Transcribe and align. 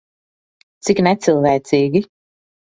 Cik 0.87 1.03
necilvēcīgi. 1.09 2.05